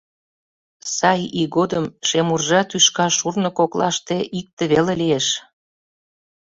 Сай 0.95 1.21
ий 1.39 1.47
годым 1.55 1.85
шемуржа 2.07 2.61
тӱшка 2.69 3.07
шурно 3.17 3.49
коклаште 3.57 4.17
икте 4.39 4.63
веле 4.71 4.93
лиеш. 5.01 5.27